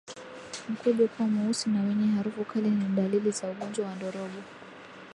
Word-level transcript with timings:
Mkojo 0.69 1.07
kuwa 1.07 1.27
mweusi 1.27 1.69
na 1.69 1.81
wenye 1.83 2.07
harufu 2.07 2.45
kali 2.45 2.69
ni 2.69 2.85
dalili 2.95 3.31
za 3.31 3.49
ugonjwa 3.49 3.85
wa 3.87 3.95
ndorobo 3.95 4.41